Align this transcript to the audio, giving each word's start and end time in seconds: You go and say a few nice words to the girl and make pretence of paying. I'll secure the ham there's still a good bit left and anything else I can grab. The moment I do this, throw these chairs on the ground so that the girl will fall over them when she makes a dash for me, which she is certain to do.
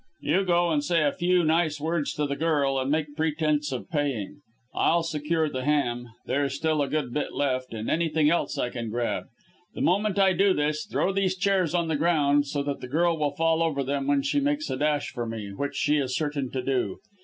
You 0.21 0.43
go 0.45 0.71
and 0.71 0.83
say 0.83 1.03
a 1.03 1.11
few 1.11 1.43
nice 1.43 1.79
words 1.79 2.13
to 2.15 2.25
the 2.25 2.35
girl 2.35 2.79
and 2.79 2.89
make 2.89 3.15
pretence 3.15 3.71
of 3.71 3.87
paying. 3.91 4.41
I'll 4.73 5.03
secure 5.03 5.47
the 5.47 5.63
ham 5.63 6.09
there's 6.25 6.55
still 6.55 6.81
a 6.81 6.87
good 6.87 7.13
bit 7.13 7.33
left 7.35 7.71
and 7.75 7.87
anything 7.87 8.27
else 8.27 8.57
I 8.57 8.71
can 8.71 8.89
grab. 8.89 9.25
The 9.75 9.81
moment 9.81 10.17
I 10.17 10.33
do 10.33 10.55
this, 10.55 10.87
throw 10.87 11.13
these 11.13 11.37
chairs 11.37 11.75
on 11.75 11.87
the 11.87 11.95
ground 11.97 12.47
so 12.47 12.63
that 12.63 12.81
the 12.81 12.87
girl 12.87 13.15
will 13.15 13.35
fall 13.35 13.61
over 13.61 13.83
them 13.83 14.07
when 14.07 14.23
she 14.23 14.39
makes 14.39 14.71
a 14.71 14.75
dash 14.77 15.11
for 15.11 15.27
me, 15.27 15.53
which 15.53 15.75
she 15.75 15.97
is 15.97 16.15
certain 16.17 16.49
to 16.49 16.63
do. 16.63 16.97